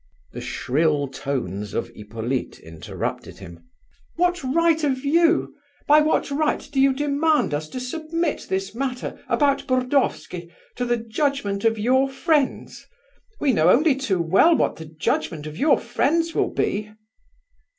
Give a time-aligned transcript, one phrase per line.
[0.31, 3.69] The shrill tones of Hippolyte interrupted him.
[4.15, 5.53] "What right have you...
[5.85, 10.49] by what right do you demand us to submit this matter, about Burdovsky...
[10.77, 12.87] to the judgment of your friends?
[13.39, 16.89] We know only too well what the judgment of your friends will be!..."